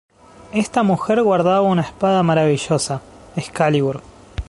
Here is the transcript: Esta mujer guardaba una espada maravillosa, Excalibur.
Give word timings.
Esta 0.55 0.81
mujer 0.81 1.21
guardaba 1.21 1.61
una 1.61 1.83
espada 1.83 2.23
maravillosa, 2.23 3.03
Excalibur. 3.35 4.01